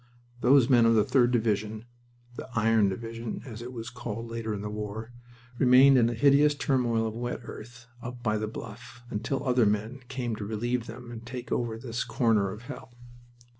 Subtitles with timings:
[0.39, 1.85] Those men of the 3d Division
[2.35, 5.13] the "Iron Division," as it was called later in the war
[5.59, 9.99] remained in a hideous turmoil of wet earth up by the Bluff until other men
[10.07, 12.97] came to relieve them and take over this corner of hell.